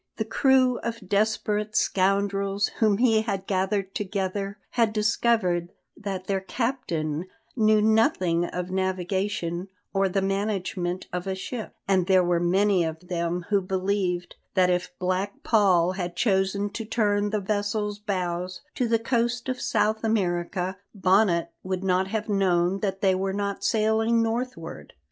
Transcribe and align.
The 0.15 0.25
crew 0.25 0.79
of 0.79 1.07
desperate 1.07 1.75
scoundrels 1.75 2.69
whom 2.79 2.97
he 2.97 3.21
had 3.21 3.45
gathered 3.45 3.93
together 3.93 4.57
had 4.71 4.93
discovered 4.93 5.69
that 5.95 6.25
their 6.25 6.39
captain 6.39 7.27
knew 7.55 7.83
nothing 7.83 8.45
of 8.45 8.71
navigation 8.71 9.67
or 9.93 10.09
the 10.09 10.23
management 10.23 11.05
of 11.13 11.27
a 11.27 11.35
ship, 11.35 11.75
and 11.87 12.07
there 12.07 12.23
were 12.23 12.39
many 12.39 12.83
of 12.83 13.09
them 13.09 13.45
who 13.51 13.61
believed 13.61 14.37
that 14.55 14.71
if 14.71 14.89
Black 14.97 15.43
Paul 15.43 15.91
had 15.91 16.15
chosen 16.15 16.71
to 16.71 16.83
turn 16.83 17.29
the 17.29 17.39
vessel's 17.39 17.99
bows 17.99 18.61
to 18.73 18.87
the 18.87 18.97
coast 18.97 19.47
of 19.49 19.61
South 19.61 20.03
America, 20.03 20.79
Bonnet 20.95 21.51
would 21.61 21.83
not 21.83 22.07
have 22.07 22.27
known 22.27 22.79
that 22.79 23.01
they 23.01 23.13
were 23.13 23.33
not 23.33 23.63
sailing 23.63 24.23
northward. 24.23 24.93